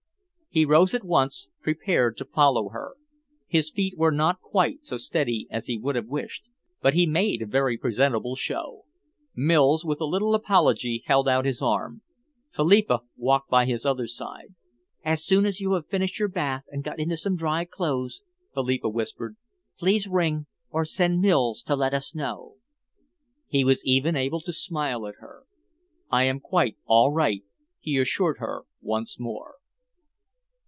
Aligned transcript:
He 0.53 0.65
rose 0.65 0.93
at 0.93 1.05
once, 1.05 1.47
prepared 1.61 2.17
to 2.17 2.25
follow 2.25 2.67
her. 2.71 2.95
His 3.47 3.71
feet 3.71 3.93
were 3.95 4.11
not 4.11 4.41
quite 4.41 4.83
so 4.85 4.97
steady 4.97 5.47
as 5.49 5.67
he 5.67 5.77
would 5.79 5.95
have 5.95 6.07
wished, 6.09 6.49
but 6.81 6.93
he 6.93 7.07
made 7.07 7.41
a 7.41 7.45
very 7.45 7.77
presentable 7.77 8.35
show. 8.35 8.83
Mills, 9.33 9.85
with 9.85 10.01
a 10.01 10.05
little 10.05 10.35
apology, 10.35 11.03
held 11.05 11.25
out 11.29 11.45
his 11.45 11.61
arm. 11.61 12.01
Philippa 12.49 12.99
walked 13.15 13.49
by 13.49 13.65
his 13.65 13.85
other 13.85 14.07
side. 14.07 14.53
"As 15.05 15.23
soon 15.23 15.45
as 15.45 15.61
you 15.61 15.71
have 15.71 15.87
finished 15.87 16.19
your 16.19 16.27
bath 16.27 16.65
and 16.69 16.83
got 16.83 16.99
into 16.99 17.15
some 17.15 17.37
dry 17.37 17.63
clothes," 17.63 18.21
Philippa 18.53 18.89
whispered, 18.89 19.37
"please 19.79 20.05
ring, 20.09 20.47
or 20.69 20.83
send 20.83 21.21
Mills 21.21 21.63
to 21.63 21.77
let 21.77 21.93
us 21.93 22.13
know." 22.13 22.55
He 23.47 23.63
was 23.63 23.85
even 23.85 24.17
able 24.17 24.41
to 24.41 24.51
smile 24.51 25.07
at 25.07 25.15
her. 25.21 25.43
"I 26.09 26.25
am 26.25 26.41
quite 26.41 26.75
all 26.87 27.13
right," 27.13 27.41
he 27.79 27.97
assured 27.97 28.39
her 28.39 28.63
once 28.81 29.17
more. 29.17 29.53